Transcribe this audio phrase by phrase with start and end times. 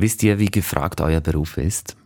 [0.00, 1.96] Wisst ihr, wie gefragt euer Beruf ist?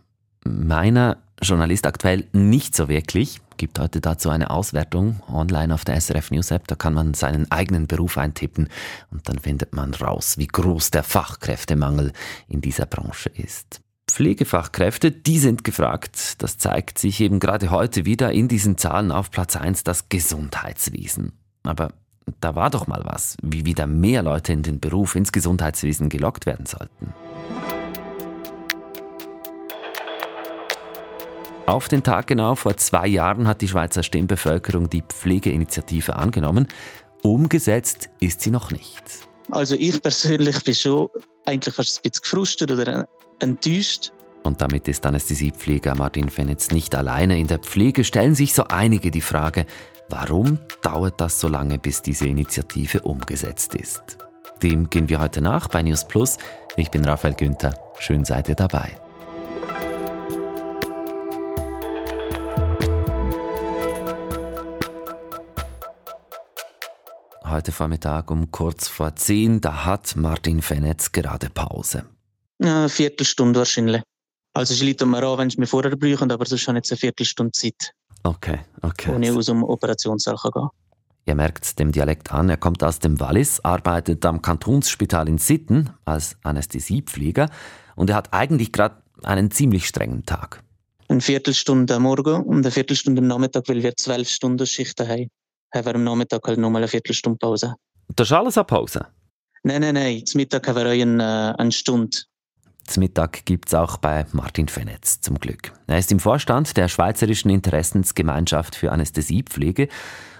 [0.43, 3.39] Meiner Journalist aktuell nicht so wirklich.
[3.55, 6.67] Gibt heute dazu eine Auswertung online auf der SRF News App.
[6.67, 8.67] Da kann man seinen eigenen Beruf eintippen
[9.11, 12.13] und dann findet man raus, wie groß der Fachkräftemangel
[12.47, 13.81] in dieser Branche ist.
[14.09, 16.41] Pflegefachkräfte, die sind gefragt.
[16.41, 21.33] Das zeigt sich eben gerade heute wieder in diesen Zahlen auf Platz 1 das Gesundheitswesen.
[21.61, 21.93] Aber
[22.41, 26.47] da war doch mal was, wie wieder mehr Leute in den Beruf ins Gesundheitswesen gelockt
[26.47, 27.13] werden sollten.
[31.65, 36.67] Auf den Tag genau vor zwei Jahren hat die Schweizer Stimmbevölkerung die Pflegeinitiative angenommen.
[37.21, 39.03] Umgesetzt ist sie noch nicht.
[39.49, 41.07] Also ich persönlich bin schon
[41.45, 43.07] eigentlich fast ein bisschen gefrustet oder
[43.39, 44.11] enttäuscht.
[44.43, 47.39] Und damit ist Anästhesiepfleger Martin Fenitz nicht alleine.
[47.39, 49.65] In der Pflege stellen sich so einige die Frage,
[50.09, 54.17] warum dauert das so lange, bis diese Initiative umgesetzt ist?
[54.61, 56.37] Dem gehen wir heute nach bei News Plus.
[56.75, 57.73] Ich bin Raphael Günther.
[57.99, 59.02] Schön seid ihr dabei.
[67.53, 69.61] Heute Vormittag um kurz vor zehn.
[69.61, 72.03] Da hat Martin Fenetz gerade Pause.
[72.59, 74.01] eine Viertelstunde wahrscheinlich.
[74.53, 76.91] Also ich liegt mir an, wenn ich mir vorher brauche, aber sonst habe ich jetzt
[76.91, 77.91] eine Viertelstunde Zeit.
[78.23, 79.13] Okay, okay.
[79.13, 80.69] Wo ich aus dem Operationssaal gehen kann.
[81.25, 85.91] Ihr merkt dem Dialekt an, er kommt aus dem Wallis, arbeitet am Kantonsspital in Sitten
[86.05, 87.49] als Anästhesiepfleger
[87.95, 90.63] und er hat eigentlich gerade einen ziemlich strengen Tag.
[91.07, 95.29] Eine Viertelstunde am Morgen und eine Viertelstunde am Nachmittag, weil wir zwölf Stunden Schichten haben
[95.73, 97.75] haben wir am Nachmittag halt nochmal eine Viertelstunde Pause.
[98.15, 99.07] Das ist alles eine Pause?
[99.63, 100.25] Nein, nein, nein.
[100.25, 102.17] Zum Mittag haben wir eine, eine Stunde.
[102.85, 105.71] Zum Mittag gibt es auch bei Martin Fenetz zum Glück.
[105.87, 109.87] Er ist im Vorstand der Schweizerischen Interessensgemeinschaft für Anästhesiepflege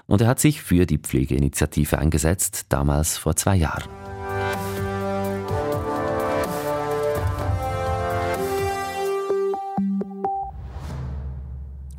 [0.07, 3.89] und er hat sich für die Pflegeinitiative eingesetzt, damals vor zwei Jahren.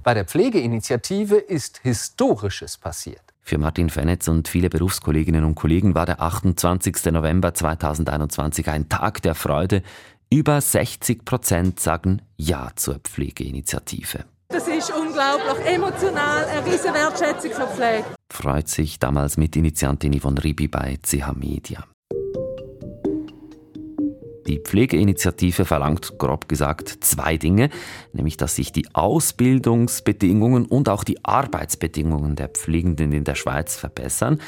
[0.02, 3.23] Bei der Pflegeinitiative ist Historisches passiert.
[3.46, 7.12] Für Martin Fenetz und viele Berufskolleginnen und Kollegen war der 28.
[7.12, 9.82] November 2021 ein Tag der Freude.
[10.30, 14.24] Über 60 Prozent sagen Ja zur Pflegeinitiative.
[14.48, 18.04] Das ist unglaublich emotional, eine riesige Wertschätzung für Pflege.
[18.32, 21.84] Freut sich damals Mitinitiantin Yvonne Ribi bei CH Media.
[24.46, 27.70] Die Pflegeinitiative verlangt grob gesagt zwei Dinge,
[28.12, 34.40] nämlich dass sich die Ausbildungsbedingungen und auch die Arbeitsbedingungen der Pflegenden in der Schweiz verbessern.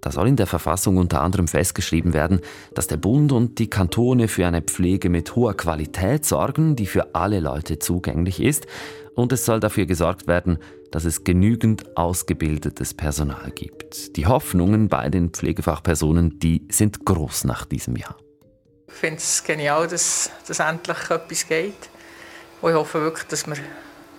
[0.00, 2.40] Da soll in der Verfassung unter anderem festgeschrieben werden,
[2.74, 7.14] dass der Bund und die Kantone für eine Pflege mit hoher Qualität sorgen, die für
[7.14, 8.66] alle Leute zugänglich ist.
[9.14, 10.58] Und es soll dafür gesorgt werden,
[10.90, 14.16] dass es genügend ausgebildetes Personal gibt.
[14.16, 18.16] Die Hoffnungen bei den Pflegefachpersonen, die sind groß nach diesem Jahr.
[18.94, 21.90] Ich finde es genial, dass, dass endlich etwas geht.
[22.62, 23.56] Und ich hoffe wirklich, dass wir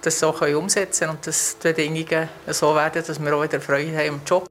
[0.02, 3.97] das so umsetzen können und dass die Bedingungen so werden, dass wir auch wieder Freude
[3.97, 4.47] haben im Job.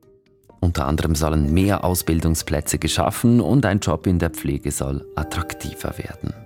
[0.60, 6.43] Unter anderem sollen mehr Ausbildungsplätze geschaffen und ein Job in der Pflege soll attraktiver werden.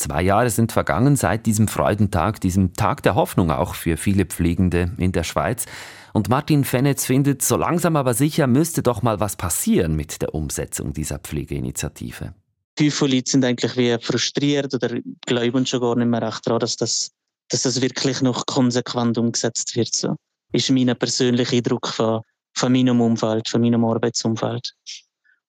[0.00, 4.92] Zwei Jahre sind vergangen seit diesem Freudentag, diesem Tag der Hoffnung auch für viele Pflegende
[4.96, 5.66] in der Schweiz.
[6.14, 10.34] Und Martin Fenetz findet, so langsam aber sicher müsste doch mal was passieren mit der
[10.34, 12.32] Umsetzung dieser Pflegeinitiative.
[12.78, 14.88] Viele von Leuten sind eigentlich wie frustriert oder
[15.26, 17.10] glauben schon gar nicht mehr recht daran, dass das,
[17.50, 19.94] dass das wirklich noch konsequent umgesetzt wird.
[19.94, 20.16] So
[20.52, 22.22] ist mein persönlicher Eindruck von,
[22.54, 24.72] von meinem Umfeld, von meinem Arbeitsumfeld.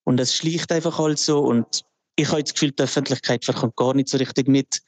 [0.04, 1.86] Und es schlicht einfach halt so und
[2.16, 4.82] ich habe das Gefühl, die Öffentlichkeit verkommt gar nicht so richtig mit,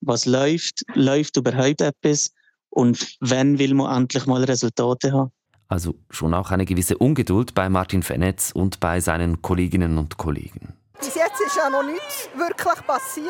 [0.00, 2.30] was läuft, läuft überhaupt etwas
[2.70, 5.30] und wenn will man endlich mal Resultate haben.
[5.68, 10.74] Also schon auch eine gewisse Ungeduld bei Martin Fenetz und bei seinen Kolleginnen und Kollegen.
[10.98, 13.26] Bis jetzt ist ja noch nichts wirklich passiert.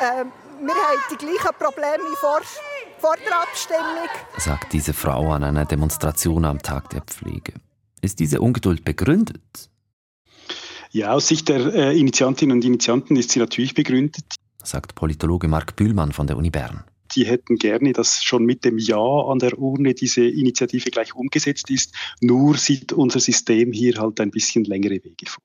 [0.00, 2.40] Ähm, wir haben die gleichen Probleme wie vor,
[2.98, 4.08] vor der Abstimmung.
[4.38, 7.54] Sagt diese Frau an einer Demonstration am Tag der Pflege.
[8.00, 9.70] Ist diese Ungeduld begründet?
[10.92, 14.24] Ja, aus Sicht der äh, Initiantinnen und Initianten ist sie natürlich begründet.
[14.62, 16.84] Sagt Politologe Marc Bühlmann von der Uni Bern
[17.14, 21.70] die hätten gerne, dass schon mit dem Ja an der Urne diese Initiative gleich umgesetzt
[21.70, 21.94] ist.
[22.20, 25.44] Nur sieht unser System hier halt ein bisschen längere Wege vor.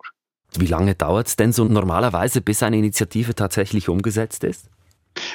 [0.57, 4.69] Wie lange dauert es denn so normalerweise, bis eine Initiative tatsächlich umgesetzt ist?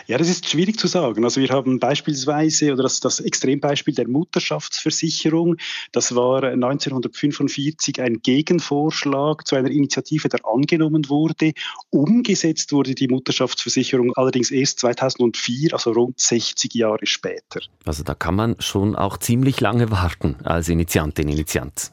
[0.07, 1.25] Ja, das ist schwierig zu sagen.
[1.25, 5.57] Also wir haben beispielsweise, oder das, das Extrembeispiel der Mutterschaftsversicherung,
[5.93, 11.53] das war 1945 ein Gegenvorschlag zu einer Initiative, der angenommen wurde.
[11.91, 17.61] Umgesetzt wurde die Mutterschaftsversicherung allerdings erst 2004, also rund 60 Jahre später.
[17.85, 21.93] Also da kann man schon auch ziemlich lange warten als Initiantin, Initiant.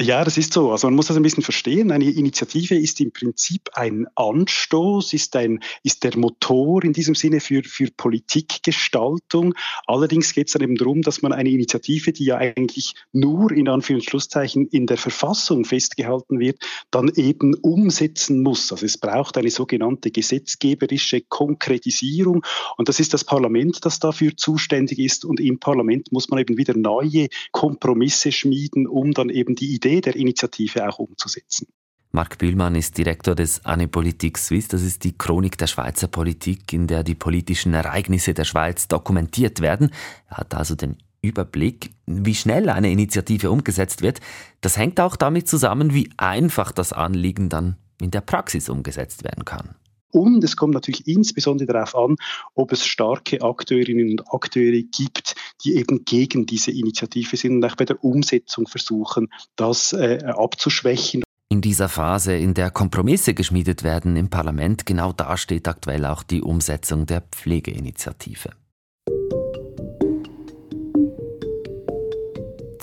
[0.00, 0.72] Ja, das ist so.
[0.72, 1.90] Also man muss das ein bisschen verstehen.
[1.92, 7.40] Eine Initiative ist im Prinzip ein Anstoß, ist, ein, ist der Motor in diesem Sinne
[7.40, 9.54] für, für Politikgestaltung.
[9.86, 13.68] Allerdings geht es dann eben darum, dass man eine Initiative, die ja eigentlich nur in
[13.68, 16.56] Anführungszeichen in der Verfassung festgehalten wird,
[16.90, 18.72] dann eben umsetzen muss.
[18.72, 22.42] Also es braucht eine sogenannte gesetzgeberische Konkretisierung
[22.78, 26.56] und das ist das Parlament, das dafür zuständig ist und im Parlament muss man eben
[26.56, 31.66] wieder neue Kompromisse schmieden, um dann eben die Idee der Initiative auch umzusetzen.
[32.12, 34.68] Marc Bühlmann ist Direktor des Anne Politik Suisse.
[34.68, 39.60] Das ist die Chronik der Schweizer Politik, in der die politischen Ereignisse der Schweiz dokumentiert
[39.60, 39.90] werden.
[40.28, 44.20] Er hat also den Überblick, wie schnell eine Initiative umgesetzt wird.
[44.60, 49.44] Das hängt auch damit zusammen, wie einfach das Anliegen dann in der Praxis umgesetzt werden
[49.44, 49.74] kann.
[50.12, 52.16] Und es kommt natürlich insbesondere darauf an,
[52.54, 57.76] ob es starke Akteurinnen und Akteure gibt, die eben gegen diese Initiative sind und auch
[57.76, 61.22] bei der Umsetzung versuchen, das äh, abzuschwächen.
[61.48, 66.22] In dieser Phase, in der Kompromisse geschmiedet werden im Parlament, genau da steht aktuell auch
[66.22, 68.50] die Umsetzung der Pflegeinitiative.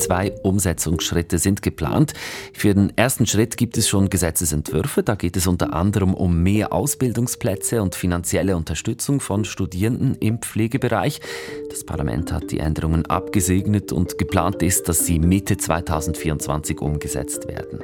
[0.10, 2.16] Zwei Umsetzungsschritte sind geplant.
[2.54, 5.04] Für den ersten Schritt gibt es schon Gesetzesentwürfe.
[5.04, 11.22] Da geht es unter anderem um mehr Ausbildungsplätze und finanzielle Unterstützung von Studierenden im Pflegebereich.
[11.70, 17.78] Das Parlament hat die Änderungen abgesegnet und geplant ist, dass sie Mitte 2024 umgesetzt werden.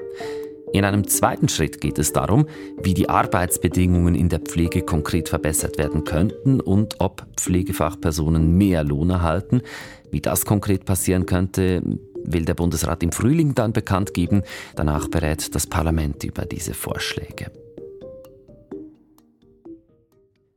[0.76, 2.48] In einem zweiten Schritt geht es darum,
[2.84, 9.10] wie die Arbeitsbedingungen in der Pflege konkret verbessert werden könnten und ob Pflegefachpersonen mehr Lohn
[9.10, 9.62] erhalten.
[10.12, 11.82] Wie das konkret passieren könnte,
[12.26, 14.42] will der Bundesrat im Frühling dann bekannt geben.
[14.76, 17.54] Danach berät das Parlament über diese Vorschläge.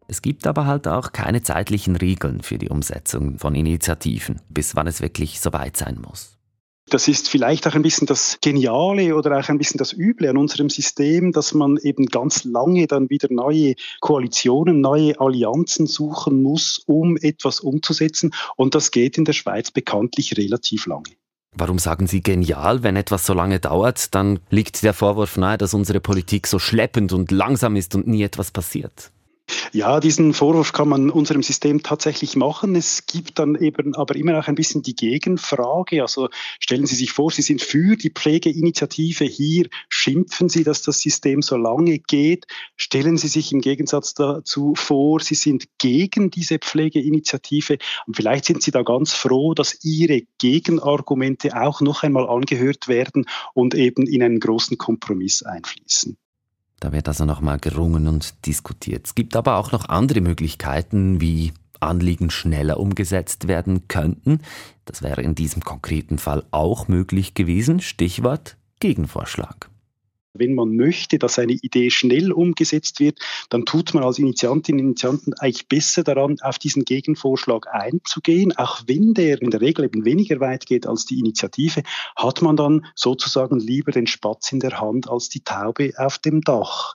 [0.09, 4.89] Es gibt aber halt auch keine zeitlichen Regeln für die Umsetzung von Initiativen, bis wann
[4.89, 6.38] es wirklich soweit sein muss.
[6.91, 10.37] Das ist vielleicht auch ein bisschen das Geniale oder auch ein bisschen das Üble an
[10.37, 16.83] unserem System, dass man eben ganz lange dann wieder neue Koalitionen, neue Allianzen suchen muss,
[16.87, 18.33] um etwas umzusetzen.
[18.57, 21.17] Und das geht in der Schweiz bekanntlich relativ lange.
[21.57, 22.83] Warum sagen Sie genial?
[22.83, 27.13] Wenn etwas so lange dauert, dann liegt der Vorwurf nahe, dass unsere Politik so schleppend
[27.13, 29.11] und langsam ist und nie etwas passiert.
[29.73, 32.75] Ja, diesen Vorwurf kann man unserem System tatsächlich machen.
[32.75, 36.03] Es gibt dann eben aber immer auch ein bisschen die Gegenfrage.
[36.03, 36.29] Also
[36.59, 41.43] stellen Sie sich vor, Sie sind für die Pflegeinitiative hier, schimpfen Sie, dass das System
[41.43, 42.47] so lange geht.
[42.77, 48.63] Stellen Sie sich im Gegensatz dazu vor, Sie sind gegen diese Pflegeinitiative und vielleicht sind
[48.63, 54.23] Sie da ganz froh, dass Ihre Gegenargumente auch noch einmal angehört werden und eben in
[54.23, 56.17] einen großen Kompromiss einfließen.
[56.81, 59.07] Da wird also nochmal gerungen und diskutiert.
[59.07, 64.41] Es gibt aber auch noch andere Möglichkeiten, wie Anliegen schneller umgesetzt werden könnten.
[64.85, 67.81] Das wäre in diesem konkreten Fall auch möglich gewesen.
[67.81, 69.71] Stichwort Gegenvorschlag.
[70.35, 73.19] Wenn man möchte, dass eine Idee schnell umgesetzt wird,
[73.51, 78.57] dann tut man als Initiantinnen und Initianten eigentlich besser daran, auf diesen Gegenvorschlag einzugehen.
[78.57, 81.83] Auch wenn der in der Regel eben weniger weit geht als die Initiative,
[82.17, 86.43] hat man dann sozusagen lieber den Spatz in der Hand als die Taube auf dem
[86.43, 86.95] Dach.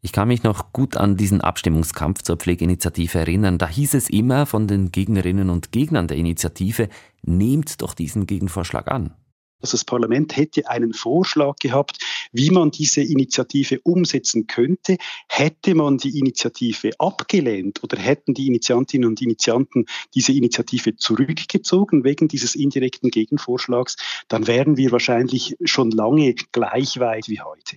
[0.00, 3.58] Ich kann mich noch gut an diesen Abstimmungskampf zur Pflegeinitiative erinnern.
[3.58, 6.88] Da hieß es immer von den Gegnerinnen und Gegnern der Initiative,
[7.22, 9.14] nehmt doch diesen Gegenvorschlag an.
[9.60, 11.98] Also das Parlament hätte einen Vorschlag gehabt,
[12.32, 14.96] wie man diese Initiative umsetzen könnte.
[15.28, 22.28] Hätte man die Initiative abgelehnt oder hätten die Initiantinnen und Initianten diese Initiative zurückgezogen wegen
[22.28, 23.96] dieses indirekten Gegenvorschlags,
[24.28, 27.76] dann wären wir wahrscheinlich schon lange gleich weit wie heute.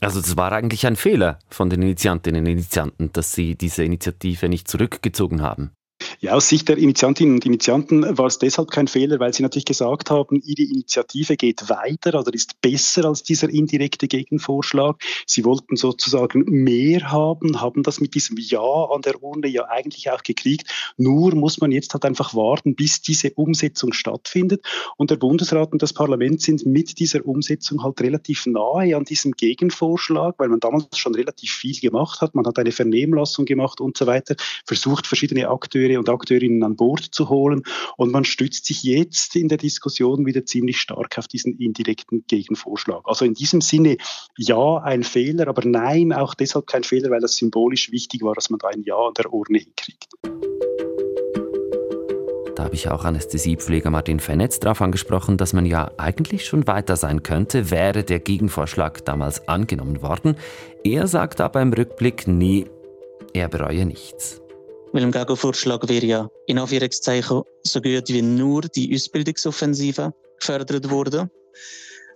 [0.00, 4.48] Also das war eigentlich ein Fehler von den Initiantinnen und Initianten, dass sie diese Initiative
[4.48, 5.72] nicht zurückgezogen haben.
[6.22, 9.64] Ja, aus Sicht der Initiantinnen und Initianten war es deshalb kein Fehler, weil sie natürlich
[9.64, 15.02] gesagt haben, ihre Initiative geht weiter oder ist besser als dieser indirekte Gegenvorschlag.
[15.24, 20.10] Sie wollten sozusagen mehr haben, haben das mit diesem Ja an der Urne ja eigentlich
[20.10, 20.70] auch gekriegt.
[20.98, 24.62] Nur muss man jetzt halt einfach warten, bis diese Umsetzung stattfindet.
[24.98, 29.32] Und der Bundesrat und das Parlament sind mit dieser Umsetzung halt relativ nahe an diesem
[29.32, 32.34] Gegenvorschlag, weil man damals schon relativ viel gemacht hat.
[32.34, 34.36] Man hat eine Vernehmlassung gemacht und so weiter,
[34.66, 37.62] versucht verschiedene Akteure Akteure und Akteurinnen an Bord zu holen.
[37.96, 43.02] Und man stützt sich jetzt in der Diskussion wieder ziemlich stark auf diesen indirekten Gegenvorschlag.
[43.04, 43.96] Also in diesem Sinne,
[44.36, 48.50] ja, ein Fehler, aber nein, auch deshalb kein Fehler, weil das symbolisch wichtig war, dass
[48.50, 50.08] man da ein Ja an der Urne hinkriegt.
[52.56, 56.96] Da habe ich auch Anästhesiepfleger Martin Fennetz darauf angesprochen, dass man ja eigentlich schon weiter
[56.96, 60.36] sein könnte, wäre der Gegenvorschlag damals angenommen worden.
[60.84, 62.66] Er sagt aber im Rückblick, nee,
[63.32, 64.42] er bereue nichts.
[64.92, 71.30] Weil im Gegenvorschlag wäre ja in Anführungszeichen so gut wie nur die Ausbildungsoffensive gefördert worden.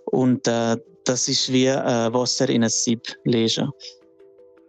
[0.05, 3.69] Und äh, das ist wie äh, Wasser in ein Sieb lesen.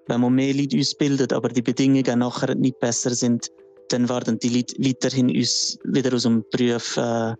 [0.06, 3.50] Wenn man mehr Leute ausbildet, aber die Bedingungen nachher nicht besser sind,
[3.88, 7.34] dann werden die Leute weiterhin uns wieder aus dem Beruf äh,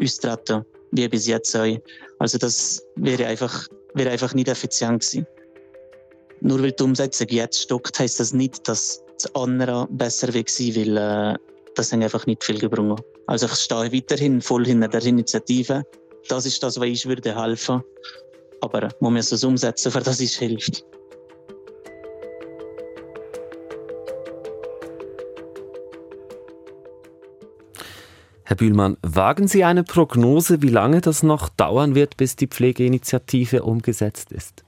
[0.00, 1.76] austreten, wie bis jetzt auch.
[2.18, 5.26] Also das wäre einfach, wäre einfach nicht effizient gewesen.
[6.40, 10.96] Nur weil die Umsetzung jetzt stockt, heisst das nicht, dass das andere besser weg weil
[10.96, 11.36] äh,
[11.74, 13.00] das einfach nicht viel gebrungen.
[13.26, 15.84] Also ich stehe weiterhin voll hinter der Initiative.
[16.28, 17.82] Das ist das, was ich würde helfen.
[18.60, 20.84] Aber man muss es umsetzen, für das es hilft.
[28.44, 33.62] Herr Bühlmann, wagen Sie eine Prognose, wie lange das noch dauern wird, bis die Pflegeinitiative
[33.62, 34.62] umgesetzt ist?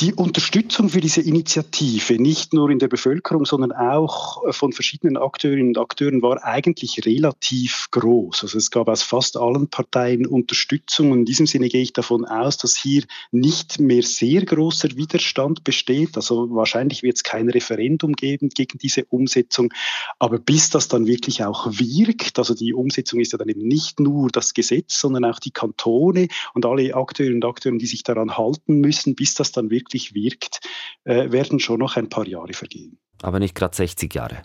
[0.00, 5.16] Die Unterstützung für diese Initiative, nicht nur in der Bevölkerung, sondern auch äh, von verschiedenen
[5.16, 8.44] Akteurinnen und Akteuren, war eigentlich relativ groß.
[8.44, 11.10] Also es gab aus fast allen Parteien Unterstützung.
[11.10, 13.02] Und in diesem Sinne gehe ich davon aus, dass hier
[13.32, 16.16] nicht mehr sehr großer Widerstand besteht.
[16.16, 19.72] Also wahrscheinlich wird es kein Referendum geben gegen diese Umsetzung.
[20.20, 23.98] Aber bis das dann wirklich auch wirkt, also die Umsetzung ist ja dann eben nicht
[23.98, 28.36] nur das Gesetz, sondern auch die Kantone und alle Akteurinnen und Akteure, die sich daran
[28.36, 30.60] halten müssen, bis das dann wirklich wirklich wirkt,
[31.04, 32.98] äh, werden schon noch ein paar Jahre vergehen.
[33.22, 34.42] Aber nicht gerade 60 Jahre.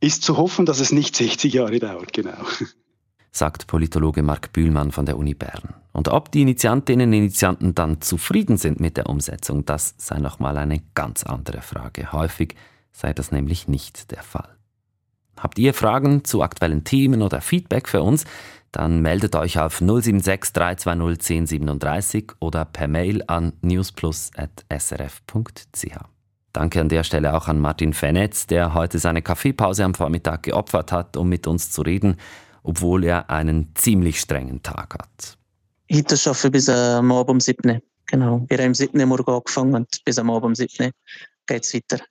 [0.00, 2.44] Ist zu hoffen, dass es nicht 60 Jahre dauert, genau.
[3.30, 5.74] Sagt Politologe Marc Bühlmann von der Uni Bern.
[5.92, 10.56] Und ob die Initiantinnen und Initianten dann zufrieden sind mit der Umsetzung, das sei nochmal
[10.56, 12.12] eine ganz andere Frage.
[12.12, 12.54] Häufig
[12.92, 14.56] sei das nämlich nicht der Fall.
[15.36, 18.24] Habt ihr Fragen zu aktuellen Themen oder Feedback für uns?
[18.72, 25.98] Dann meldet euch auf 076 320 1037 oder per Mail an newsplus.srf.ch.
[26.52, 30.92] Danke an der Stelle auch an Martin Fenetz, der heute seine Kaffeepause am Vormittag geopfert
[30.92, 32.16] hat, um mit uns zu reden,
[32.62, 35.38] obwohl er einen ziemlich strengen Tag hat.
[35.92, 37.80] Heute arbeite ich bis am Abend um 7.
[38.06, 38.46] Genau.
[38.48, 40.90] Wir haben um 7 Uhr morgen angefangen und bis am Abend um 7
[41.46, 42.02] geht es weiter.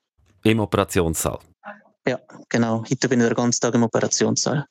[0.43, 1.39] Im Operationssaal?
[2.07, 2.83] Ja, genau.
[2.89, 4.65] Heute bin ich den ganzen Tag im Operationssaal.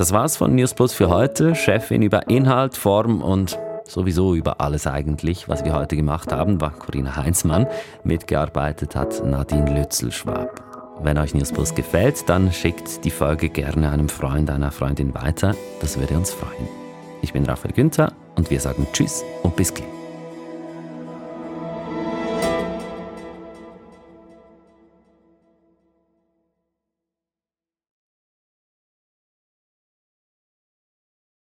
[0.00, 1.54] Das war's von News Plus für heute.
[1.54, 6.70] Chefin über Inhalt, Form und sowieso über alles eigentlich, was wir heute gemacht haben, war
[6.70, 7.66] Corinna Heinzmann.
[8.02, 10.98] Mitgearbeitet hat Nadine Lützelschwab.
[11.02, 15.54] Wenn euch News Plus gefällt, dann schickt die Folge gerne einem Freund, einer Freundin weiter.
[15.82, 16.66] Das würde uns freuen.
[17.20, 19.99] Ich bin Raphael Günther und wir sagen Tschüss und bis gleich.